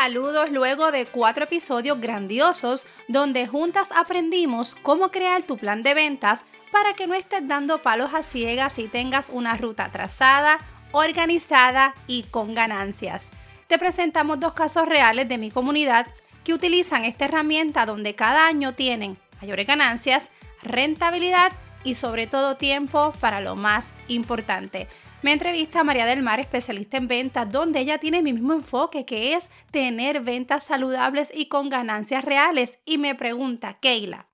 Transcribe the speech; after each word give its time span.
Saludos 0.00 0.50
luego 0.52 0.92
de 0.92 1.06
cuatro 1.06 1.42
episodios 1.42 2.00
grandiosos 2.00 2.86
donde 3.08 3.48
juntas 3.48 3.88
aprendimos 3.90 4.76
cómo 4.80 5.10
crear 5.10 5.42
tu 5.42 5.58
plan 5.58 5.82
de 5.82 5.92
ventas 5.92 6.44
para 6.70 6.94
que 6.94 7.08
no 7.08 7.14
estés 7.14 7.48
dando 7.48 7.82
palos 7.82 8.14
a 8.14 8.22
ciegas 8.22 8.78
y 8.78 8.86
tengas 8.86 9.28
una 9.28 9.56
ruta 9.56 9.90
trazada, 9.90 10.58
organizada 10.92 11.96
y 12.06 12.22
con 12.30 12.54
ganancias. 12.54 13.28
Te 13.66 13.76
presentamos 13.76 14.38
dos 14.38 14.52
casos 14.52 14.86
reales 14.86 15.28
de 15.28 15.36
mi 15.36 15.50
comunidad 15.50 16.06
que 16.44 16.54
utilizan 16.54 17.04
esta 17.04 17.24
herramienta 17.24 17.84
donde 17.84 18.14
cada 18.14 18.46
año 18.46 18.74
tienen 18.74 19.18
mayores 19.40 19.66
ganancias, 19.66 20.28
rentabilidad 20.62 21.50
y 21.82 21.94
sobre 21.94 22.28
todo 22.28 22.56
tiempo 22.56 23.12
para 23.20 23.40
lo 23.40 23.56
más 23.56 23.88
importante. 24.06 24.86
Me 25.20 25.32
entrevista 25.32 25.80
a 25.80 25.84
María 25.84 26.06
del 26.06 26.22
Mar, 26.22 26.38
especialista 26.38 26.96
en 26.96 27.08
ventas, 27.08 27.50
donde 27.50 27.80
ella 27.80 27.98
tiene 27.98 28.22
mi 28.22 28.32
mismo 28.32 28.52
enfoque, 28.52 29.04
que 29.04 29.34
es 29.34 29.50
tener 29.72 30.20
ventas 30.20 30.62
saludables 30.62 31.32
y 31.34 31.48
con 31.48 31.68
ganancias 31.68 32.24
reales. 32.24 32.78
Y 32.84 32.98
me 32.98 33.16
pregunta, 33.16 33.80
Keila, 33.80 34.28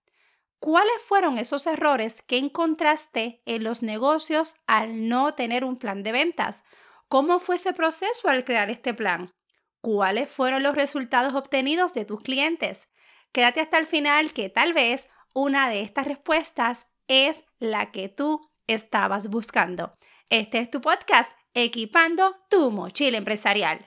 ¿cuáles 0.58 1.00
fueron 1.02 1.38
esos 1.38 1.66
errores 1.66 2.20
que 2.20 2.36
encontraste 2.36 3.40
en 3.46 3.64
los 3.64 3.82
negocios 3.82 4.56
al 4.66 5.08
no 5.08 5.32
tener 5.32 5.64
un 5.64 5.78
plan 5.78 6.02
de 6.02 6.12
ventas? 6.12 6.64
¿Cómo 7.08 7.38
fue 7.38 7.56
ese 7.56 7.72
proceso 7.72 8.28
al 8.28 8.44
crear 8.44 8.68
este 8.68 8.92
plan? 8.92 9.32
¿Cuáles 9.80 10.28
fueron 10.28 10.62
los 10.62 10.74
resultados 10.74 11.32
obtenidos 11.32 11.94
de 11.94 12.04
tus 12.04 12.20
clientes? 12.20 12.88
Quédate 13.32 13.62
hasta 13.62 13.78
el 13.78 13.86
final 13.86 14.34
que 14.34 14.50
tal 14.50 14.74
vez 14.74 15.08
una 15.32 15.70
de 15.70 15.80
estas 15.80 16.06
respuestas 16.06 16.86
es 17.08 17.42
la 17.58 17.90
que 17.90 18.10
tú 18.10 18.50
estabas 18.66 19.28
buscando. 19.28 19.94
Este 20.30 20.58
es 20.58 20.70
tu 20.70 20.80
podcast, 20.80 21.30
Equipando 21.52 22.34
tu 22.48 22.70
mochila 22.70 23.18
empresarial. 23.18 23.86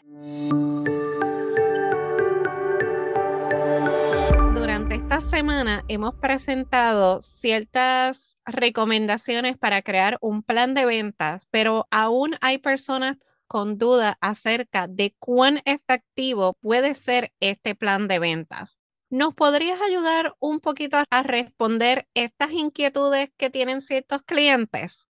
Durante 4.54 4.96
esta 4.96 5.20
semana 5.20 5.84
hemos 5.88 6.14
presentado 6.16 7.22
ciertas 7.22 8.36
recomendaciones 8.46 9.58
para 9.58 9.82
crear 9.82 10.18
un 10.22 10.44
plan 10.44 10.76
de 10.76 10.86
ventas, 10.86 11.48
pero 11.50 11.88
aún 11.90 12.36
hay 12.40 12.60
personas 12.60 13.18
con 13.48 13.78
duda 13.78 14.18
acerca 14.22 14.88
de 14.88 15.16
cuán 15.20 15.62
efectivo 15.66 16.54
puede 16.62 16.94
ser 16.96 17.34
este 17.40 17.76
plan 17.76 18.08
de 18.08 18.20
ventas. 18.20 18.80
¿Nos 19.10 19.34
podrías 19.34 19.82
ayudar 19.82 20.36
un 20.40 20.60
poquito 20.60 20.98
a 21.10 21.24
responder 21.24 22.08
estas 22.14 22.52
inquietudes 22.52 23.32
que 23.38 23.50
tienen 23.50 23.82
ciertos 23.82 24.22
clientes? 24.24 25.10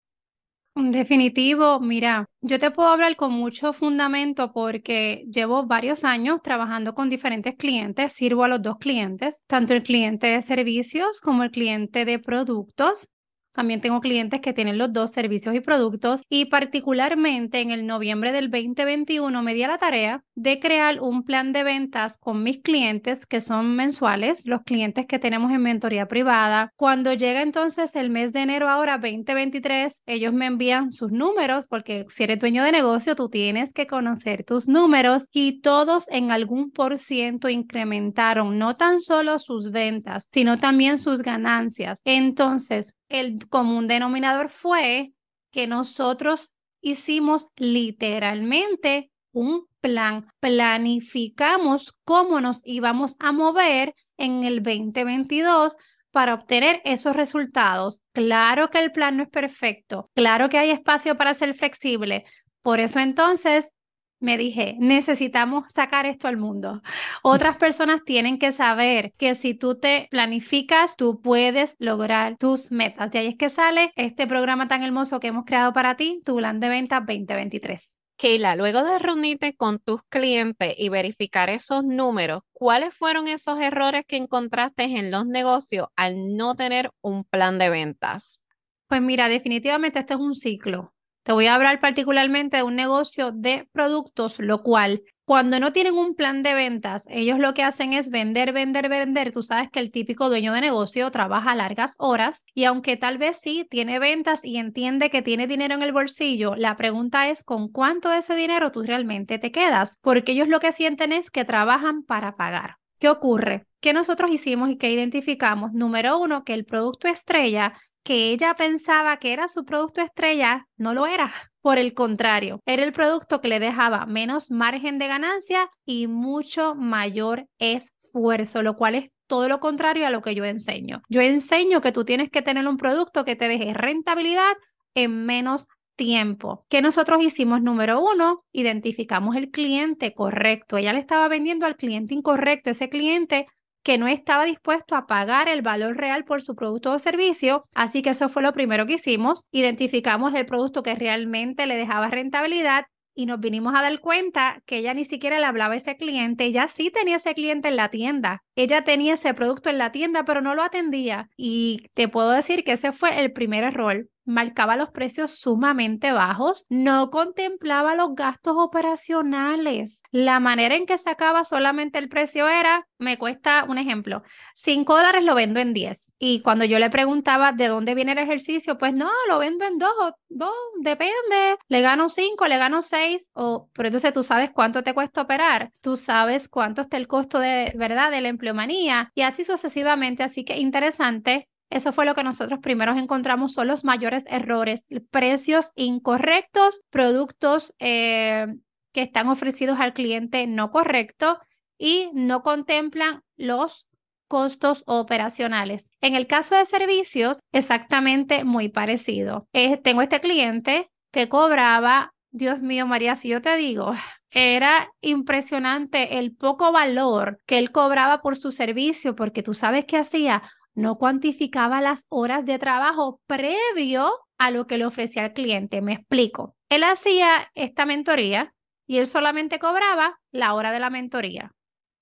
Definitivo, 0.73 1.79
mira, 1.81 2.29
yo 2.39 2.57
te 2.57 2.71
puedo 2.71 2.89
hablar 2.89 3.17
con 3.17 3.33
mucho 3.33 3.73
fundamento 3.73 4.53
porque 4.53 5.25
llevo 5.29 5.65
varios 5.65 6.05
años 6.05 6.39
trabajando 6.41 6.95
con 6.95 7.09
diferentes 7.09 7.55
clientes, 7.57 8.13
sirvo 8.13 8.45
a 8.45 8.47
los 8.47 8.61
dos 8.61 8.77
clientes, 8.79 9.41
tanto 9.47 9.73
el 9.73 9.83
cliente 9.83 10.27
de 10.27 10.41
servicios 10.41 11.19
como 11.19 11.43
el 11.43 11.51
cliente 11.51 12.05
de 12.05 12.19
productos. 12.19 13.07
También 13.53 13.81
tengo 13.81 13.99
clientes 13.99 14.39
que 14.39 14.53
tienen 14.53 14.77
los 14.77 14.93
dos 14.93 15.11
servicios 15.11 15.53
y 15.55 15.59
productos 15.59 16.23
y 16.29 16.45
particularmente 16.45 17.59
en 17.59 17.71
el 17.71 17.85
noviembre 17.85 18.31
del 18.31 18.49
2021 18.49 19.43
me 19.43 19.53
di 19.53 19.63
a 19.63 19.67
la 19.67 19.77
tarea 19.77 20.23
de 20.35 20.59
crear 20.59 21.01
un 21.01 21.23
plan 21.23 21.51
de 21.51 21.63
ventas 21.63 22.17
con 22.17 22.43
mis 22.43 22.61
clientes 22.61 23.25
que 23.25 23.41
son 23.41 23.75
mensuales, 23.75 24.45
los 24.45 24.61
clientes 24.61 25.05
que 25.05 25.19
tenemos 25.19 25.51
en 25.51 25.61
mentoría 25.61 26.07
privada. 26.07 26.71
Cuando 26.77 27.13
llega 27.13 27.41
entonces 27.41 27.95
el 27.95 28.09
mes 28.09 28.31
de 28.31 28.41
enero 28.41 28.69
ahora 28.69 28.97
2023, 28.97 30.01
ellos 30.05 30.33
me 30.33 30.45
envían 30.45 30.93
sus 30.93 31.11
números 31.11 31.65
porque 31.67 32.05
si 32.09 32.23
eres 32.23 32.39
dueño 32.39 32.63
de 32.63 32.71
negocio 32.71 33.15
tú 33.15 33.29
tienes 33.29 33.73
que 33.73 33.87
conocer 33.87 34.43
tus 34.45 34.67
números 34.67 35.27
y 35.31 35.61
todos 35.61 36.07
en 36.09 36.31
algún 36.31 36.71
por 36.71 36.97
ciento 36.97 37.49
incrementaron 37.49 38.57
no 38.57 38.77
tan 38.77 39.01
solo 39.01 39.39
sus 39.39 39.71
ventas, 39.71 40.27
sino 40.29 40.57
también 40.57 40.97
sus 40.97 41.21
ganancias. 41.21 42.01
Entonces, 42.05 42.95
el 43.09 43.40
común 43.49 43.87
denominador 43.87 44.49
fue 44.49 45.13
que 45.51 45.67
nosotros 45.67 46.51
hicimos 46.81 47.47
literalmente 47.57 49.11
un 49.31 49.65
plan, 49.79 50.27
planificamos 50.39 51.93
cómo 52.03 52.41
nos 52.41 52.61
íbamos 52.65 53.15
a 53.19 53.31
mover 53.31 53.95
en 54.17 54.43
el 54.43 54.61
2022 54.61 55.75
para 56.11 56.33
obtener 56.33 56.81
esos 56.83 57.15
resultados. 57.15 58.01
Claro 58.11 58.69
que 58.69 58.79
el 58.79 58.91
plan 58.91 59.17
no 59.17 59.23
es 59.23 59.29
perfecto, 59.29 60.09
claro 60.13 60.49
que 60.49 60.57
hay 60.57 60.71
espacio 60.71 61.17
para 61.17 61.33
ser 61.33 61.53
flexible. 61.53 62.25
Por 62.61 62.79
eso 62.79 62.99
entonces 62.99 63.71
me 64.21 64.37
dije, 64.37 64.75
necesitamos 64.79 65.65
sacar 65.73 66.05
esto 66.05 66.27
al 66.27 66.37
mundo. 66.37 66.81
Otras 67.23 67.57
personas 67.57 68.01
tienen 68.05 68.39
que 68.39 68.51
saber 68.51 69.13
que 69.17 69.35
si 69.35 69.53
tú 69.53 69.77
te 69.77 70.07
planificas, 70.11 70.95
tú 70.95 71.21
puedes 71.21 71.75
lograr 71.79 72.37
tus 72.37 72.71
metas. 72.71 73.11
De 73.11 73.19
ahí 73.19 73.27
es 73.27 73.35
que 73.37 73.49
sale 73.49 73.91
este 73.95 74.27
programa 74.27 74.67
tan 74.67 74.83
hermoso 74.83 75.19
que 75.19 75.27
hemos 75.27 75.45
creado 75.45 75.73
para 75.73 75.97
ti, 75.97 76.21
tu 76.23 76.37
plan 76.37 76.59
de 76.59 76.69
venta 76.69 76.99
2023. 76.99 77.97
Keila, 78.21 78.55
luego 78.55 78.83
de 78.83 78.99
reunirte 78.99 79.55
con 79.55 79.79
tus 79.79 80.03
clientes 80.07 80.75
y 80.77 80.89
verificar 80.89 81.49
esos 81.49 81.83
números, 81.83 82.43
¿cuáles 82.53 82.93
fueron 82.93 83.27
esos 83.27 83.59
errores 83.59 84.03
que 84.07 84.15
encontraste 84.15 84.83
en 84.83 85.09
los 85.09 85.25
negocios 85.25 85.87
al 85.95 86.35
no 86.37 86.53
tener 86.53 86.91
un 87.01 87.23
plan 87.23 87.57
de 87.57 87.71
ventas? 87.71 88.39
Pues 88.87 89.01
mira, 89.01 89.27
definitivamente 89.27 89.97
esto 89.97 90.13
es 90.13 90.19
un 90.19 90.35
ciclo. 90.35 90.93
Te 91.23 91.33
voy 91.33 91.45
a 91.45 91.55
hablar 91.55 91.79
particularmente 91.79 92.57
de 92.57 92.63
un 92.63 92.75
negocio 92.75 93.31
de 93.31 93.67
productos, 93.71 94.39
lo 94.39 94.63
cual 94.63 95.03
cuando 95.31 95.59
no 95.59 95.71
tienen 95.71 95.93
un 95.93 96.15
plan 96.15 96.43
de 96.43 96.53
ventas, 96.53 97.05
ellos 97.09 97.39
lo 97.39 97.53
que 97.53 97.63
hacen 97.63 97.93
es 97.93 98.09
vender, 98.09 98.51
vender, 98.51 98.89
vender. 98.89 99.31
Tú 99.31 99.43
sabes 99.43 99.69
que 99.71 99.79
el 99.79 99.91
típico 99.91 100.27
dueño 100.27 100.51
de 100.51 100.59
negocio 100.61 101.09
trabaja 101.11 101.55
largas 101.55 101.95
horas 101.99 102.43
y 102.53 102.65
aunque 102.65 102.97
tal 102.97 103.17
vez 103.17 103.39
sí 103.39 103.65
tiene 103.69 103.99
ventas 103.99 104.43
y 104.43 104.57
entiende 104.57 105.09
que 105.09 105.21
tiene 105.21 105.47
dinero 105.47 105.75
en 105.75 105.83
el 105.83 105.93
bolsillo, 105.93 106.55
la 106.57 106.75
pregunta 106.75 107.29
es 107.29 107.43
con 107.43 107.69
cuánto 107.69 108.09
de 108.09 108.17
ese 108.17 108.35
dinero 108.35 108.71
tú 108.71 108.83
realmente 108.83 109.37
te 109.37 109.53
quedas, 109.53 109.99
porque 110.01 110.33
ellos 110.33 110.49
lo 110.49 110.59
que 110.59 110.73
sienten 110.73 111.13
es 111.13 111.29
que 111.29 111.45
trabajan 111.45 112.03
para 112.03 112.35
pagar. 112.35 112.75
¿Qué 112.99 113.07
ocurre? 113.07 113.65
¿Qué 113.79 113.93
nosotros 113.93 114.31
hicimos 114.31 114.69
y 114.69 114.77
qué 114.77 114.91
identificamos? 114.91 115.71
Número 115.71 116.19
uno, 116.19 116.43
que 116.43 116.53
el 116.53 116.65
producto 116.65 117.07
estrella 117.07 117.73
que 118.03 118.31
ella 118.31 118.55
pensaba 118.55 119.17
que 119.17 119.33
era 119.33 119.47
su 119.47 119.65
producto 119.65 120.01
estrella, 120.01 120.67
no 120.77 120.93
lo 120.93 121.05
era. 121.05 121.31
Por 121.61 121.77
el 121.77 121.93
contrario, 121.93 122.59
era 122.65 122.83
el 122.83 122.91
producto 122.91 123.39
que 123.39 123.47
le 123.47 123.59
dejaba 123.59 124.05
menos 124.05 124.49
margen 124.49 124.97
de 124.97 125.07
ganancia 125.07 125.69
y 125.85 126.07
mucho 126.07 126.73
mayor 126.73 127.45
esfuerzo, 127.59 128.63
lo 128.63 128.75
cual 128.75 128.95
es 128.95 129.11
todo 129.27 129.47
lo 129.47 129.59
contrario 129.59 130.07
a 130.07 130.09
lo 130.09 130.21
que 130.21 130.35
yo 130.35 130.43
enseño. 130.43 131.03
Yo 131.07 131.21
enseño 131.21 131.81
que 131.81 131.91
tú 131.91 132.03
tienes 132.03 132.29
que 132.29 132.41
tener 132.41 132.67
un 132.67 132.77
producto 132.77 133.23
que 133.25 133.35
te 133.35 133.47
deje 133.47 133.73
rentabilidad 133.73 134.53
en 134.95 135.25
menos 135.25 135.67
tiempo. 135.95 136.65
¿Qué 136.67 136.81
nosotros 136.81 137.23
hicimos? 137.23 137.61
Número 137.61 138.01
uno, 138.03 138.43
identificamos 138.51 139.35
el 139.35 139.51
cliente 139.51 140.13
correcto. 140.13 140.77
Ella 140.77 140.93
le 140.93 140.99
estaba 140.99 141.27
vendiendo 141.27 141.67
al 141.67 141.75
cliente 141.75 142.15
incorrecto. 142.15 142.71
Ese 142.71 142.89
cliente 142.89 143.45
que 143.83 143.97
no 143.97 144.07
estaba 144.07 144.45
dispuesto 144.45 144.95
a 144.95 145.07
pagar 145.07 145.49
el 145.49 145.61
valor 145.61 145.97
real 145.97 146.23
por 146.23 146.41
su 146.41 146.55
producto 146.55 146.91
o 146.93 146.99
servicio. 146.99 147.63
Así 147.75 148.01
que 148.01 148.11
eso 148.11 148.29
fue 148.29 148.43
lo 148.43 148.53
primero 148.53 148.85
que 148.85 148.93
hicimos. 148.93 149.47
Identificamos 149.51 150.33
el 150.33 150.45
producto 150.45 150.83
que 150.83 150.95
realmente 150.95 151.65
le 151.65 151.75
dejaba 151.75 152.09
rentabilidad 152.09 152.85
y 153.13 153.25
nos 153.25 153.39
vinimos 153.39 153.73
a 153.75 153.81
dar 153.81 153.99
cuenta 153.99 154.61
que 154.65 154.77
ella 154.77 154.93
ni 154.93 155.05
siquiera 155.05 155.39
le 155.39 155.45
hablaba 155.45 155.73
a 155.73 155.77
ese 155.77 155.97
cliente, 155.97 156.45
ella 156.45 156.67
sí 156.67 156.91
tenía 156.91 157.17
ese 157.17 157.33
cliente 157.33 157.67
en 157.67 157.75
la 157.75 157.89
tienda, 157.89 158.43
ella 158.55 158.83
tenía 158.83 159.15
ese 159.15 159.33
producto 159.33 159.69
en 159.69 159.77
la 159.77 159.91
tienda, 159.91 160.23
pero 160.23 160.41
no 160.41 160.55
lo 160.55 160.63
atendía. 160.63 161.29
Y 161.35 161.89
te 161.93 162.07
puedo 162.07 162.31
decir 162.31 162.63
que 162.63 162.73
ese 162.73 162.91
fue 162.91 163.19
el 163.19 163.33
primer 163.33 163.63
error 163.63 164.07
marcaba 164.31 164.75
los 164.75 164.89
precios 164.89 165.37
sumamente 165.37 166.11
bajos, 166.11 166.65
no 166.69 167.11
contemplaba 167.11 167.95
los 167.95 168.15
gastos 168.15 168.55
operacionales. 168.57 170.01
La 170.11 170.39
manera 170.39 170.75
en 170.75 170.85
que 170.85 170.97
sacaba 170.97 171.43
solamente 171.43 171.99
el 171.99 172.09
precio 172.09 172.47
era, 172.47 172.87
me 172.97 173.17
cuesta 173.17 173.65
un 173.67 173.77
ejemplo, 173.77 174.23
5 174.55 174.95
dólares 174.95 175.23
lo 175.23 175.35
vendo 175.35 175.59
en 175.59 175.73
10. 175.73 176.13
Y 176.19 176.41
cuando 176.41 176.65
yo 176.65 176.79
le 176.79 176.89
preguntaba 176.89 177.51
de 177.51 177.67
dónde 177.67 177.95
viene 177.95 178.13
el 178.13 178.17
ejercicio, 178.19 178.77
pues 178.77 178.93
no, 178.93 179.09
lo 179.27 179.39
vendo 179.39 179.65
en 179.65 179.77
2 179.77 179.91
o 179.99 180.11
2, 180.29 180.51
depende. 180.81 181.57
Le 181.67 181.81
gano 181.81 182.09
5, 182.09 182.47
le 182.47 182.57
gano 182.57 182.81
6, 182.81 183.29
o, 183.33 183.69
pero 183.73 183.87
entonces 183.87 184.13
tú 184.13 184.23
sabes 184.23 184.51
cuánto 184.51 184.83
te 184.83 184.93
cuesta 184.93 185.21
operar, 185.21 185.71
tú 185.81 185.97
sabes 185.97 186.47
cuánto 186.47 186.81
está 186.81 186.97
el 186.97 187.07
costo 187.07 187.39
de, 187.39 187.73
¿verdad?, 187.75 188.11
de 188.11 188.21
la 188.21 188.29
empleomanía 188.29 189.11
y 189.15 189.21
así 189.21 189.43
sucesivamente. 189.43 190.23
Así 190.23 190.43
que 190.45 190.57
interesante 190.57 191.47
eso 191.71 191.91
fue 191.93 192.05
lo 192.05 192.13
que 192.13 192.23
nosotros 192.23 192.59
primero 192.61 192.95
encontramos, 192.95 193.53
son 193.53 193.67
los 193.67 193.83
mayores 193.83 194.25
errores, 194.27 194.85
precios 195.09 195.71
incorrectos, 195.75 196.81
productos 196.89 197.73
eh, 197.79 198.47
que 198.93 199.01
están 199.01 199.27
ofrecidos 199.29 199.79
al 199.79 199.93
cliente 199.93 200.45
no 200.47 200.69
correcto 200.71 201.39
y 201.77 202.09
no 202.13 202.43
contemplan 202.43 203.23
los 203.37 203.87
costos 204.27 204.83
operacionales. 204.85 205.89
En 206.01 206.15
el 206.15 206.27
caso 206.27 206.55
de 206.55 206.65
servicios, 206.65 207.39
exactamente 207.51 208.43
muy 208.43 208.69
parecido. 208.69 209.47
tengo 209.83 210.01
este 210.01 210.21
cliente 210.21 210.89
que 211.11 211.27
cobraba, 211.27 212.13
Dios 212.29 212.61
mío, 212.61 212.85
María, 212.85 213.15
si 213.15 213.29
yo 213.29 213.41
te 213.41 213.55
digo, 213.57 213.93
Era 214.33 214.89
impresionante 215.01 216.17
el 216.17 216.33
poco 216.33 216.71
valor 216.71 217.39
que 217.45 217.57
él 217.57 217.71
cobraba 217.71 218.21
por 218.21 218.37
su 218.37 218.53
servicio, 218.53 219.13
porque 219.13 219.43
tú 219.43 219.53
sabes 219.53 219.83
qué 219.85 219.97
hacía, 219.97 220.41
no 220.75 220.97
cuantificaba 220.97 221.81
las 221.81 222.05
horas 222.09 222.45
de 222.45 222.59
trabajo 222.59 223.19
previo 223.27 224.11
a 224.37 224.51
lo 224.51 224.67
que 224.67 224.77
le 224.77 224.85
ofrecía 224.85 225.25
al 225.25 225.33
cliente. 225.33 225.81
Me 225.81 225.93
explico. 225.93 226.55
Él 226.69 226.83
hacía 226.83 227.49
esta 227.55 227.85
mentoría 227.85 228.53
y 228.87 228.97
él 228.97 229.07
solamente 229.07 229.59
cobraba 229.59 230.19
la 230.31 230.53
hora 230.53 230.71
de 230.71 230.79
la 230.79 230.89
mentoría. 230.89 231.51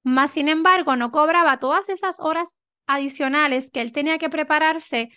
Más 0.04 0.32
sin 0.32 0.48
embargo, 0.48 0.96
no 0.96 1.12
cobraba 1.12 1.60
todas 1.60 1.90
esas 1.90 2.20
horas 2.20 2.56
adicionales 2.88 3.70
que 3.72 3.82
él 3.82 3.92
tenía 3.92 4.18
que 4.18 4.30
prepararse 4.30 5.10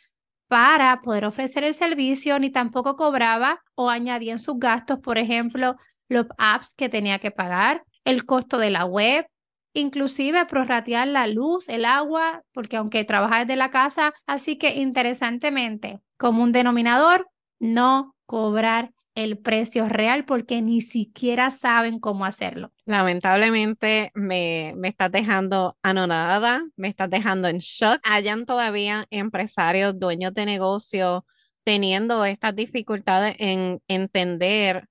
para 0.49 1.01
poder 1.01 1.25
ofrecer 1.25 1.65
el 1.65 1.75
servicio, 1.75 2.39
ni 2.39 2.51
tampoco 2.51 2.97
cobraba 2.97 3.63
o 3.75 3.89
añadía 3.89 4.33
en 4.33 4.39
sus 4.39 4.59
gastos, 4.59 4.99
por 4.99 5.17
ejemplo, 5.17 5.77
los 6.09 6.27
apps 6.37 6.75
que 6.77 6.91
tenía 6.91 7.19
que 7.21 7.31
pagar, 7.31 7.85
el 8.05 8.27
costo 8.27 8.59
de 8.59 8.69
la 8.69 8.85
web, 8.85 9.27
inclusive 9.75 10.45
prorratear 10.47 11.09
la 11.09 11.27
luz, 11.27 11.69
el 11.69 11.85
agua, 11.85 12.43
porque 12.53 12.77
aunque 12.77 13.05
trabaja 13.05 13.41
desde 13.41 13.57
la 13.57 13.71
casa, 13.71 14.13
así 14.27 14.57
que 14.57 14.77
interesantemente, 14.77 16.01
como 16.17 16.43
un 16.43 16.53
denominador, 16.53 17.29
no 17.59 18.15
cobrar 18.27 18.93
el 19.15 19.39
precio 19.39 19.89
real 19.89 20.25
porque 20.25 20.63
ni 20.63 20.81
siquiera 20.81 21.51
saben 21.51 22.01
cómo 22.01 22.25
hacerlo. 22.25 22.73
Lamentablemente 22.87 24.11
me, 24.15 24.73
me 24.77 24.89
estás 24.89 25.13
dejando 25.13 25.77
anonadada, 25.83 26.63
me 26.77 26.89
estás 26.89 27.11
dejando 27.11 27.49
en 27.49 27.59
shock. 27.59 28.01
Hayan 28.05 28.47
todavía 28.47 29.07
empresarios, 29.11 29.99
dueños 29.99 30.33
de 30.33 30.47
negocio 30.47 31.27
teniendo 31.65 32.25
estas 32.25 32.57
dificultades 32.57 33.37
en 33.39 33.81
entender 33.87 34.89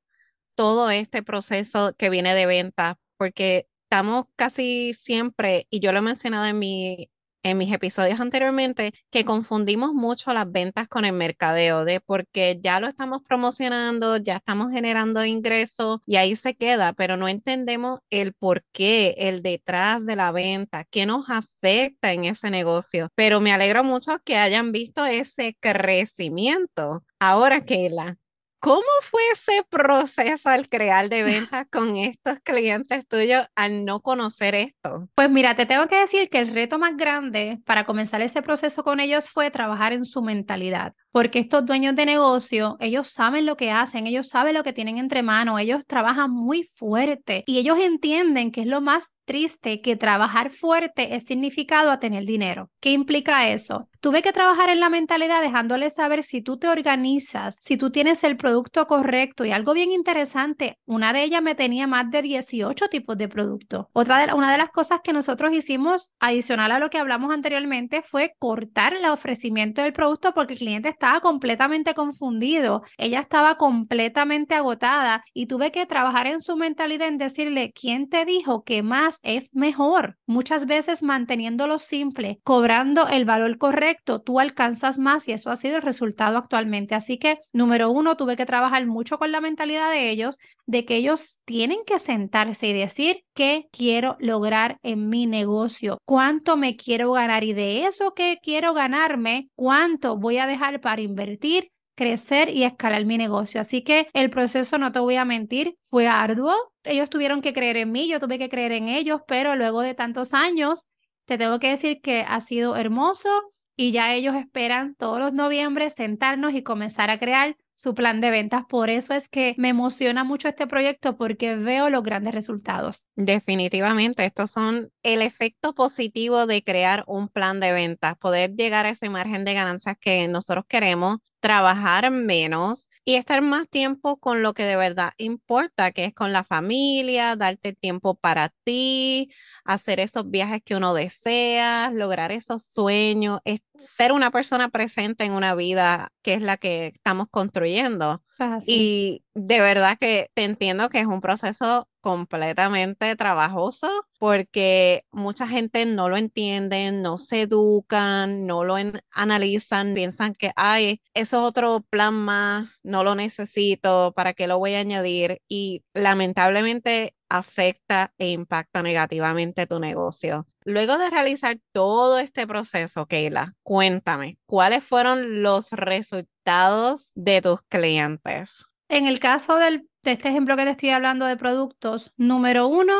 todo 0.56 0.90
este 0.90 1.24
proceso 1.24 1.94
que 1.98 2.10
viene 2.10 2.36
de 2.36 2.46
venta, 2.46 2.98
porque 3.18 3.68
estamos 3.92 4.28
casi 4.38 4.94
siempre, 4.94 5.68
y 5.70 5.82
yo 5.82 5.92
lo 5.92 6.00
he 6.00 6.02
mencionado 6.02 6.46
en 6.46 6.58
mi 6.58 7.10
en 7.44 7.58
mis 7.58 7.74
episodios 7.74 8.20
anteriormente 8.20 8.94
que 9.10 9.26
confundimos 9.26 9.94
mucho 9.94 10.32
las 10.32 10.50
ventas 10.52 10.88
con 10.88 11.06
el 11.06 11.14
mercadeo, 11.14 11.86
de 11.86 12.00
porque 12.00 12.60
ya 12.62 12.80
lo 12.80 12.88
estamos 12.88 13.22
promocionando, 13.28 14.18
ya 14.18 14.38
estamos 14.38 14.72
generando 14.72 15.26
ingresos 15.26 16.00
y 16.06 16.18
ahí 16.18 16.36
se 16.36 16.56
queda, 16.56 16.94
pero 16.94 17.18
no 17.18 17.28
entendemos 17.28 18.00
el 18.12 18.34
por 18.34 18.64
qué, 18.72 19.16
el 19.18 19.42
detrás 19.42 20.06
de 20.06 20.16
la 20.16 20.32
venta, 20.32 20.86
qué 20.92 21.06
nos 21.08 21.30
afecta 21.30 22.14
en 22.14 22.26
ese 22.26 22.52
negocio. 22.52 23.10
Pero 23.16 23.42
me 23.42 23.52
alegro 23.52 23.84
mucho 23.84 24.20
que 24.24 24.38
hayan 24.38 24.72
visto 24.72 25.04
ese 25.06 25.58
crecimiento. 25.60 27.04
Ahora, 27.20 27.62
Keila, 27.66 28.18
¿Cómo 28.62 28.84
fue 29.02 29.22
ese 29.34 29.66
proceso 29.68 30.50
al 30.50 30.68
crear 30.68 31.10
de 31.10 31.24
ventas 31.24 31.66
con 31.72 31.98
estos 31.98 32.40
clientes 32.44 33.08
tuyos 33.08 33.48
al 33.56 33.86
no 33.86 34.02
conocer 34.02 34.54
esto? 34.54 35.10
Pues 35.16 35.32
mira, 35.32 35.56
te 35.56 35.66
tengo 35.66 35.88
que 35.88 35.96
decir 35.96 36.30
que 36.30 36.38
el 36.38 36.54
reto 36.54 36.78
más 36.78 36.96
grande 36.96 37.60
para 37.66 37.86
comenzar 37.86 38.22
ese 38.22 38.44
proceso 38.44 38.84
con 38.84 39.00
ellos 39.00 39.28
fue 39.28 39.50
trabajar 39.50 39.94
en 39.94 40.06
su 40.06 40.22
mentalidad, 40.22 40.94
porque 41.12 41.40
estos 41.40 41.66
dueños 41.66 41.96
de 41.96 42.06
negocio, 42.06 42.78
ellos 42.80 43.10
saben 43.10 43.46
lo 43.46 43.58
que 43.58 43.72
hacen, 43.72 44.08
ellos 44.08 44.30
saben 44.30 44.54
lo 44.54 44.64
que 44.64 44.74
tienen 44.74 44.98
entre 44.98 45.24
manos, 45.24 45.60
ellos 45.60 45.86
trabajan 45.86 46.32
muy 46.32 46.64
fuerte 46.64 47.44
y 47.48 47.58
ellos 47.58 47.80
entienden 47.80 48.52
que 48.52 48.62
es 48.62 48.68
lo 48.68 48.82
más 48.82 49.14
triste 49.32 49.82
que 49.82 49.96
trabajar 49.96 50.50
fuerte 50.50 51.16
es 51.16 51.24
significado 51.24 51.90
a 51.90 52.00
tener 52.00 52.26
dinero. 52.26 52.70
¿Qué 52.82 52.92
implica 52.92 53.48
eso? 53.48 53.88
Tuve 54.02 54.22
que 54.22 54.34
trabajar 54.34 54.70
en 54.70 54.80
la 54.80 54.90
mentalidad 54.90 55.42
dejándoles 55.42 55.94
saber 55.94 56.24
si 56.24 56.42
tú 56.42 56.58
te 56.58 56.68
organizas, 56.68 57.58
si 57.62 57.78
tú 57.78 57.92
tienes 57.92 58.24
el 58.26 58.36
producto 58.36 58.88
correcto 58.88 59.46
y 59.46 59.52
algo 59.52 59.74
bien 59.74 59.92
interesante, 59.92 60.80
una 60.86 61.14
de 61.14 61.24
ellas 61.24 61.42
me 61.42 61.56
tenía 61.56 61.88
más 61.88 62.10
de 62.12 62.22
18 62.24 62.90
tipos 62.90 63.18
de 63.18 63.30
productos. 63.30 63.86
Otra 63.94 64.26
de, 64.26 64.34
una 64.34 64.52
de 64.52 64.58
las 64.58 64.70
cosas 64.70 65.00
que 65.02 65.14
nosotros 65.14 65.54
hicimos 65.54 66.12
adicional 66.20 66.72
a 66.72 66.80
lo 66.80 66.90
que 66.90 66.98
hablamos 66.98 67.32
anteriormente 67.32 68.02
fue 68.02 68.34
cortar 68.38 68.96
el 68.96 69.06
ofrecimiento 69.06 69.82
del 69.82 69.94
producto 69.94 70.34
porque 70.34 70.54
el 70.54 70.60
cliente 70.60 70.90
estaba 71.02 71.20
completamente 71.20 71.96
confundido, 71.96 72.84
ella 72.96 73.22
estaba 73.22 73.56
completamente 73.56 74.54
agotada 74.54 75.24
y 75.34 75.48
tuve 75.48 75.72
que 75.72 75.88
trabajar 75.88 76.28
en 76.28 76.40
su 76.42 76.56
mentalidad 76.58 77.08
en 77.08 77.18
decirle, 77.18 77.74
¿quién 77.74 78.08
te 78.08 78.24
dijo 78.24 78.64
que 78.64 78.84
más 78.84 79.20
es 79.24 79.50
mejor? 79.56 80.18
Muchas 80.28 80.68
veces 80.68 81.02
manteniéndolo 81.02 81.80
simple, 81.80 82.40
cobrando 82.44 83.08
el 83.08 83.26
valor 83.26 83.58
correcto, 83.58 84.22
tú 84.22 84.40
alcanzas 84.40 85.00
más 85.00 85.28
y 85.28 85.32
eso 85.32 85.50
ha 85.50 85.56
sido 85.56 85.78
el 85.78 85.82
resultado 85.82 86.38
actualmente. 86.38 86.94
Así 86.94 87.18
que, 87.18 87.40
número 87.52 87.90
uno, 87.90 88.16
tuve 88.16 88.38
que 88.38 88.46
trabajar 88.46 88.86
mucho 88.86 89.18
con 89.18 89.32
la 89.32 89.42
mentalidad 89.42 89.90
de 89.90 90.12
ellos, 90.12 90.38
de 90.68 90.86
que 90.86 90.98
ellos 90.98 91.40
tienen 91.46 91.80
que 91.84 91.98
sentarse 91.98 92.68
y 92.68 92.74
decir 92.74 93.24
qué 93.34 93.66
quiero 93.72 94.18
lograr 94.20 94.78
en 94.84 95.10
mi 95.10 95.26
negocio, 95.26 95.98
cuánto 96.06 96.58
me 96.58 96.76
quiero 96.76 97.12
ganar 97.12 97.44
y 97.44 97.54
de 97.54 97.88
eso 97.88 98.14
que 98.14 98.38
quiero 98.44 98.76
ganarme, 98.76 99.50
cuánto 99.56 100.16
voy 100.16 100.38
a 100.38 100.46
dejar 100.46 100.80
para 100.80 100.91
invertir 101.00 101.72
crecer 101.96 102.50
y 102.50 102.64
escalar 102.64 103.06
mi 103.06 103.18
negocio. 103.18 103.62
Así 103.62 103.84
que 103.84 104.08
el 104.14 104.30
proceso, 104.30 104.78
no 104.78 104.92
te 104.92 105.00
voy 105.00 105.16
a 105.16 105.26
mentir, 105.26 105.78
fue 105.84 106.08
arduo. 106.08 106.56
Ellos 106.84 107.10
tuvieron 107.10 107.42
que 107.42 107.54
creer 107.54 107.78
en 107.78 107.92
mí, 107.92 108.10
yo 108.10 108.20
tuve 108.20 108.40
que 108.40 108.50
creer 108.50 108.72
en 108.72 108.88
ellos, 108.88 109.22
pero 109.28 109.56
luego 109.56 109.82
de 109.82 109.94
tantos 109.94 110.34
años, 110.34 110.88
te 111.26 111.38
tengo 111.38 111.60
que 111.60 111.70
decir 111.70 112.02
que 112.02 112.26
ha 112.28 112.40
sido 112.40 112.76
hermoso 112.76 113.30
y 113.76 113.92
ya 113.92 114.14
ellos 114.14 114.36
esperan 114.36 114.96
todos 114.96 115.20
los 115.20 115.34
noviembre 115.34 115.90
sentarnos 115.90 116.54
y 116.54 116.64
comenzar 116.64 117.10
a 117.10 117.20
crear 117.20 117.56
su 117.82 117.96
plan 117.96 118.22
de 118.22 118.30
ventas. 118.30 118.64
Por 118.70 118.90
eso 118.90 119.14
es 119.14 119.28
que 119.28 119.56
me 119.58 119.70
emociona 119.70 120.24
mucho 120.24 120.48
este 120.48 120.68
proyecto 120.68 121.18
porque 121.18 121.56
veo 121.56 121.90
los 121.90 122.04
grandes 122.04 122.36
resultados. 122.36 123.08
Definitivamente, 123.16 124.24
estos 124.24 124.52
son 124.52 124.92
el 125.02 125.24
efecto 125.24 125.74
positivo 125.74 126.46
de 126.46 126.64
crear 126.64 127.04
un 127.08 127.28
plan 127.28 127.60
de 127.60 127.72
ventas, 127.72 128.16
poder 128.18 128.54
llegar 128.56 128.86
a 128.86 128.90
ese 128.90 129.10
margen 129.10 129.46
de 129.46 129.56
ganancias 129.56 129.96
que 130.00 130.28
nosotros 130.28 130.66
queremos, 130.68 131.18
trabajar 131.42 132.10
menos 132.12 132.88
y 133.04 133.16
estar 133.16 133.42
más 133.42 133.68
tiempo 133.68 134.18
con 134.18 134.44
lo 134.44 134.54
que 134.54 134.64
de 134.64 134.76
verdad 134.78 135.12
importa, 135.18 135.92
que 135.92 136.06
es 136.06 136.14
con 136.14 136.32
la 136.32 136.44
familia, 136.44 137.36
darte 137.36 137.74
tiempo 137.74 138.16
para 138.16 138.50
ti, 138.64 139.32
hacer 139.66 140.00
esos 140.00 140.30
viajes 140.30 140.62
que 140.64 140.76
uno 140.76 140.94
desea, 140.94 141.92
lograr 141.92 142.32
esos 142.32 142.64
sueños, 142.66 143.42
es 143.44 143.62
ser 143.78 144.12
una 144.14 144.32
persona 144.32 144.70
presente 144.70 145.26
en 145.26 145.34
una 145.34 145.56
vida 145.56 146.12
que 146.22 146.36
es 146.36 146.42
la 146.42 146.58
que 146.58 146.88
estamos 146.88 147.28
construyendo. 147.32 148.24
Y 148.66 149.24
de 149.34 149.60
verdad 149.60 149.98
que 150.00 150.30
te 150.36 150.44
entiendo 150.44 150.90
que 150.90 151.00
es 151.00 151.08
un 151.08 151.22
proceso 151.22 151.88
completamente 152.02 153.16
trabajoso 153.16 153.88
porque 154.20 155.06
mucha 155.12 155.48
gente 155.48 155.86
no 155.86 156.10
lo 156.10 156.18
entiende, 156.18 156.92
no 156.92 157.18
se 157.18 157.44
educan, 157.44 158.46
no 158.46 158.64
lo 158.64 158.76
analizan, 159.12 159.94
piensan 159.94 160.36
que, 160.36 160.52
ay, 160.56 161.02
eso 161.14 161.38
es 161.40 161.44
otro 161.44 161.86
plan 161.90 162.14
más, 162.14 162.70
no 162.84 163.04
lo 163.04 163.16
necesito, 163.16 164.14
¿para 164.16 164.34
qué 164.34 164.48
lo 164.48 164.60
voy 164.60 164.74
a 164.74 164.80
añadir? 164.80 165.42
Y 165.48 165.84
lamentablemente 165.94 167.16
afecta 167.30 168.14
e 168.18 168.30
impacta 168.32 168.84
negativamente 168.84 169.66
tu 169.66 169.80
negocio. 169.80 170.46
Luego 170.64 170.98
de 170.98 171.10
realizar 171.10 171.58
todo 171.72 172.20
este 172.20 172.46
proceso, 172.46 173.08
Keila, 173.08 173.56
cuéntame, 173.64 174.38
¿cuáles 174.46 174.84
fueron 174.84 175.42
los 175.42 175.72
resultados 175.72 177.12
de 177.16 177.42
tus 177.42 177.62
clientes? 177.64 178.66
En 178.90 179.08
el 179.08 179.20
caso 179.20 179.56
del, 179.56 179.88
de 180.04 180.14
este 180.14 180.30
ejemplo 180.30 180.56
que 180.56 180.64
te 180.64 180.72
estoy 180.72 180.90
hablando 180.90 181.26
de 181.26 181.38
productos, 181.38 182.14
número 182.18 182.68
uno, 182.68 182.94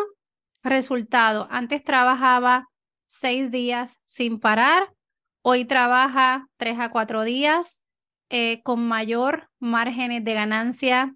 resultado. 0.64 1.48
Antes 1.50 1.84
trabajaba 1.84 2.70
seis 3.08 3.52
días 3.52 4.00
sin 4.06 4.40
parar, 4.40 4.94
hoy 5.42 5.66
trabaja 5.66 6.48
tres 6.58 6.80
a 6.80 6.90
cuatro 6.90 7.24
días 7.24 7.82
eh, 8.30 8.62
con 8.64 8.88
mayor 8.88 9.50
márgenes 9.60 10.24
de 10.24 10.34
ganancia, 10.34 11.16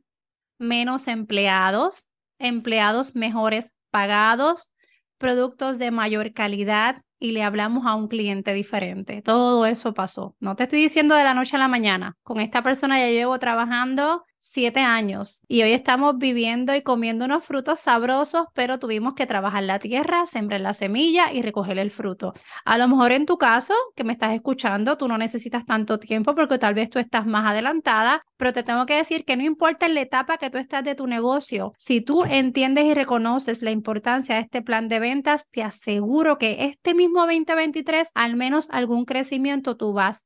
menos 0.58 1.08
empleados, 1.08 2.08
empleados 2.40 3.16
mejores 3.16 3.74
pagados, 3.92 4.74
productos 5.18 5.78
de 5.78 5.92
mayor 5.92 6.34
calidad 6.34 7.04
y 7.20 7.32
le 7.32 7.44
hablamos 7.44 7.86
a 7.86 7.96
un 7.96 8.08
cliente 8.08 8.54
diferente. 8.54 9.22
Todo 9.22 9.66
eso 9.66 9.94
pasó. 9.94 10.36
No 10.40 10.56
te 10.56 10.64
estoy 10.64 10.82
diciendo 10.82 11.16
de 11.16 11.24
la 11.24 11.34
noche 11.34 11.56
a 11.56 11.60
la 11.60 11.68
mañana. 11.68 12.18
Con 12.24 12.40
esta 12.40 12.62
persona 12.62 13.00
ya 13.00 13.08
llevo 13.08 13.40
trabajando 13.40 14.26
siete 14.46 14.80
años 14.80 15.42
y 15.48 15.64
hoy 15.64 15.72
estamos 15.72 16.18
viviendo 16.18 16.76
y 16.76 16.82
comiendo 16.84 17.26
unos 17.26 17.44
frutos 17.44 17.80
sabrosos, 17.80 18.46
pero 18.54 18.80
tuvimos 18.80 19.16
que 19.16 19.26
trabajar 19.26 19.64
la 19.64 19.80
tierra, 19.80 20.26
sembrar 20.26 20.62
la 20.62 20.74
semilla 20.74 21.34
y 21.34 21.42
recoger 21.42 21.80
el 21.80 21.92
fruto. 21.92 22.34
A 22.64 22.78
lo 22.78 22.88
mejor 22.88 23.12
en 23.12 23.26
tu 23.26 23.38
caso, 23.38 23.74
que 23.96 24.04
me 24.04 24.14
estás 24.14 24.34
escuchando, 24.34 24.98
tú 24.98 25.08
no 25.08 25.18
necesitas 25.18 25.66
tanto 25.66 25.98
tiempo 25.98 26.36
porque 26.36 26.60
tal 26.60 26.76
vez 26.76 26.90
tú 26.90 27.00
estás 27.00 27.26
más 27.26 27.50
adelantada, 27.50 28.24
pero 28.38 28.54
te 28.54 28.64
tengo 28.64 28.86
que 28.86 28.98
decir 28.98 29.26
que 29.26 29.36
no 29.36 29.44
importa 29.44 29.88
en 29.88 29.96
la 29.96 30.02
etapa 30.02 30.38
que 30.38 30.50
tú 30.50 30.58
estás 30.58 30.84
de 30.84 30.96
tu 30.96 31.08
negocio, 31.08 31.74
si 31.78 32.02
tú 32.02 32.24
entiendes 32.24 32.86
y 32.86 32.94
reconoces 32.94 33.62
la 33.62 33.72
importancia 33.72 34.36
de 34.36 34.42
este 34.42 34.62
plan 34.62 34.88
de 34.88 35.00
ventas, 35.00 35.50
te 35.50 35.64
aseguro 35.64 36.38
que 36.38 36.66
este 36.66 36.94
mismo 36.94 37.22
2023 37.22 38.10
al 38.14 38.36
menos 38.36 38.68
algún 38.70 39.06
crecimiento 39.06 39.76
tú 39.76 39.94
vas 39.94 40.24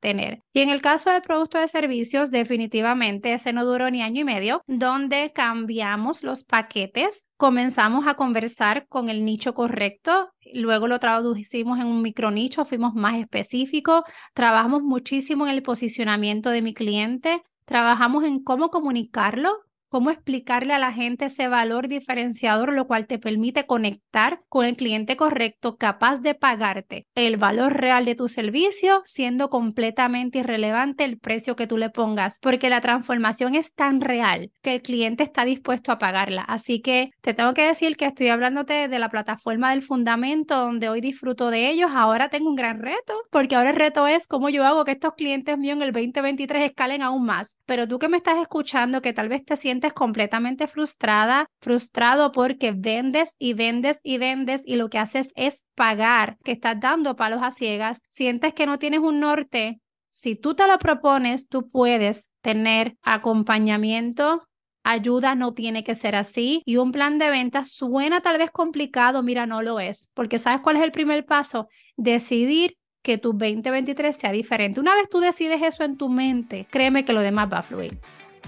tener. 0.00 0.42
Y 0.52 0.60
en 0.60 0.68
el 0.68 0.80
caso 0.80 1.10
del 1.10 1.22
producto 1.22 1.58
de 1.58 1.68
servicios, 1.68 2.30
definitivamente 2.30 3.32
ese 3.32 3.52
no 3.52 3.64
duró 3.64 3.90
ni 3.90 4.02
año 4.02 4.22
y 4.22 4.24
medio, 4.24 4.62
donde 4.66 5.32
cambiamos 5.34 6.22
los 6.22 6.44
paquetes, 6.44 7.26
comenzamos 7.36 8.06
a 8.06 8.14
conversar 8.14 8.86
con 8.88 9.08
el 9.08 9.24
nicho 9.24 9.54
correcto, 9.54 10.30
luego 10.52 10.86
lo 10.86 10.98
traducimos 10.98 11.78
en 11.78 11.86
un 11.86 12.02
micronicho, 12.02 12.64
fuimos 12.64 12.94
más 12.94 13.18
específicos, 13.18 14.02
trabajamos 14.34 14.82
muchísimo 14.82 15.46
en 15.46 15.54
el 15.54 15.62
posicionamiento 15.62 16.50
de 16.50 16.62
mi 16.62 16.74
cliente, 16.74 17.42
trabajamos 17.64 18.24
en 18.24 18.42
cómo 18.42 18.70
comunicarlo 18.70 19.50
cómo 19.90 20.10
explicarle 20.10 20.72
a 20.72 20.78
la 20.78 20.92
gente 20.92 21.26
ese 21.26 21.48
valor 21.48 21.88
diferenciador, 21.88 22.72
lo 22.72 22.86
cual 22.86 23.06
te 23.06 23.18
permite 23.18 23.66
conectar 23.66 24.40
con 24.48 24.64
el 24.64 24.76
cliente 24.76 25.16
correcto, 25.16 25.76
capaz 25.76 26.20
de 26.20 26.34
pagarte 26.34 27.06
el 27.14 27.36
valor 27.36 27.74
real 27.74 28.04
de 28.04 28.14
tu 28.14 28.28
servicio, 28.28 29.02
siendo 29.04 29.50
completamente 29.50 30.38
irrelevante 30.38 31.04
el 31.04 31.18
precio 31.18 31.56
que 31.56 31.66
tú 31.66 31.76
le 31.76 31.90
pongas, 31.90 32.38
porque 32.40 32.70
la 32.70 32.80
transformación 32.80 33.54
es 33.54 33.74
tan 33.74 34.00
real 34.00 34.52
que 34.62 34.74
el 34.76 34.82
cliente 34.82 35.24
está 35.24 35.44
dispuesto 35.44 35.92
a 35.92 35.98
pagarla. 35.98 36.42
Así 36.42 36.80
que 36.80 37.10
te 37.20 37.34
tengo 37.34 37.52
que 37.52 37.66
decir 37.66 37.96
que 37.96 38.06
estoy 38.06 38.28
hablándote 38.28 38.88
de 38.88 38.98
la 38.98 39.10
plataforma 39.10 39.70
del 39.70 39.82
fundamento, 39.82 40.56
donde 40.56 40.88
hoy 40.88 41.00
disfruto 41.00 41.50
de 41.50 41.68
ellos. 41.68 41.90
Ahora 41.92 42.28
tengo 42.28 42.48
un 42.48 42.56
gran 42.56 42.80
reto, 42.80 43.14
porque 43.30 43.56
ahora 43.56 43.70
el 43.70 43.76
reto 43.76 44.06
es 44.06 44.28
cómo 44.28 44.50
yo 44.50 44.64
hago 44.64 44.84
que 44.84 44.92
estos 44.92 45.14
clientes 45.14 45.58
míos 45.58 45.76
en 45.76 45.82
el 45.82 45.92
2023 45.92 46.64
escalen 46.64 47.02
aún 47.02 47.24
más. 47.24 47.56
Pero 47.66 47.88
tú 47.88 47.98
que 47.98 48.08
me 48.08 48.16
estás 48.16 48.38
escuchando, 48.38 49.02
que 49.02 49.12
tal 49.12 49.28
vez 49.28 49.44
te 49.44 49.56
sientes 49.80 49.92
completamente 49.94 50.66
frustrada, 50.66 51.46
frustrado 51.62 52.32
porque 52.32 52.72
vendes 52.72 53.34
y 53.38 53.54
vendes 53.54 54.00
y 54.02 54.18
vendes 54.18 54.62
y 54.66 54.76
lo 54.76 54.90
que 54.90 54.98
haces 54.98 55.32
es 55.36 55.62
pagar, 55.74 56.36
que 56.44 56.52
estás 56.52 56.78
dando 56.78 57.16
palos 57.16 57.40
a 57.42 57.50
ciegas, 57.50 58.02
sientes 58.10 58.52
que 58.52 58.66
no 58.66 58.78
tienes 58.78 59.00
un 59.00 59.20
norte. 59.20 59.80
Si 60.10 60.36
tú 60.36 60.54
te 60.54 60.66
lo 60.66 60.78
propones, 60.78 61.48
tú 61.48 61.70
puedes 61.70 62.28
tener 62.42 62.96
acompañamiento, 63.02 64.42
ayuda 64.84 65.34
no 65.34 65.54
tiene 65.54 65.82
que 65.82 65.94
ser 65.94 66.14
así 66.14 66.62
y 66.66 66.76
un 66.76 66.92
plan 66.92 67.18
de 67.18 67.30
venta 67.30 67.64
suena 67.64 68.20
tal 68.20 68.36
vez 68.36 68.50
complicado, 68.50 69.22
mira, 69.22 69.46
no 69.46 69.62
lo 69.62 69.80
es, 69.80 70.10
porque 70.12 70.38
¿sabes 70.38 70.60
cuál 70.60 70.76
es 70.76 70.82
el 70.82 70.92
primer 70.92 71.24
paso? 71.24 71.68
Decidir 71.96 72.76
que 73.02 73.16
tu 73.16 73.32
2023 73.32 74.14
sea 74.14 74.30
diferente. 74.30 74.78
Una 74.78 74.94
vez 74.94 75.08
tú 75.08 75.20
decides 75.20 75.62
eso 75.62 75.84
en 75.84 75.96
tu 75.96 76.10
mente, 76.10 76.66
créeme 76.70 77.06
que 77.06 77.14
lo 77.14 77.22
demás 77.22 77.48
va 77.50 77.58
a 77.60 77.62
fluir. 77.62 77.98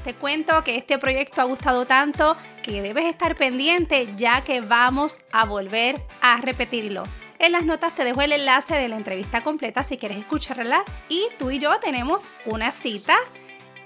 Te 0.04 0.14
cuento 0.14 0.64
que 0.64 0.76
este 0.76 0.98
proyecto 0.98 1.40
ha 1.40 1.44
gustado 1.44 1.86
tanto 1.86 2.36
que 2.62 2.82
debes 2.82 3.04
estar 3.04 3.36
pendiente 3.36 4.08
ya 4.16 4.42
que 4.42 4.60
vamos 4.60 5.18
a 5.30 5.44
volver 5.44 6.02
a 6.20 6.38
repetirlo. 6.40 7.04
En 7.38 7.52
las 7.52 7.64
notas 7.64 7.94
te 7.94 8.04
dejo 8.04 8.20
el 8.20 8.32
enlace 8.32 8.74
de 8.74 8.88
la 8.88 8.96
entrevista 8.96 9.44
completa 9.44 9.84
si 9.84 9.98
quieres 9.98 10.18
escucharla 10.18 10.84
y 11.08 11.28
tú 11.38 11.52
y 11.52 11.60
yo 11.60 11.78
tenemos 11.78 12.28
una 12.46 12.72
cita 12.72 13.16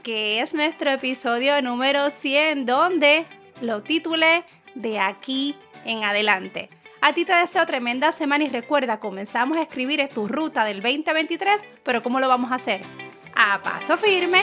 que 0.03 0.41
es 0.41 0.55
nuestro 0.55 0.91
episodio 0.91 1.61
número 1.61 2.11
100 2.11 2.65
donde 2.65 3.27
lo 3.61 3.83
titulé 3.83 4.45
De 4.75 4.99
aquí 4.99 5.55
en 5.85 6.05
adelante. 6.05 6.71
A 7.03 7.13
ti 7.13 7.27
te 7.27 7.35
deseo 7.35 7.67
tremenda 7.67 8.11
semana 8.11 8.45
y 8.45 8.49
recuerda, 8.49 9.01
comenzamos 9.01 9.59
a 9.59 9.63
escribir 9.63 10.07
tu 10.09 10.29
ruta 10.29 10.65
del 10.65 10.81
2023, 10.81 11.67
pero 11.83 12.03
¿cómo 12.03 12.21
lo 12.21 12.29
vamos 12.29 12.53
a 12.53 12.57
hacer? 12.57 12.81
A 13.35 13.59
paso 13.63 13.99
firme 13.99 14.43